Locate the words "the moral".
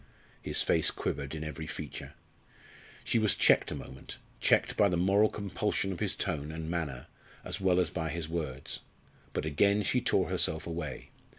4.89-5.29